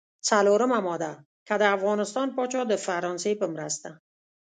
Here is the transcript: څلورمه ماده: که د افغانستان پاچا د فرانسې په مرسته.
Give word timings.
څلورمه 0.29 0.79
ماده: 0.87 1.11
که 1.47 1.53
د 1.61 1.63
افغانستان 1.75 2.27
پاچا 2.35 2.61
د 2.67 2.73
فرانسې 2.85 3.31
په 3.41 3.47
مرسته. 3.53 3.89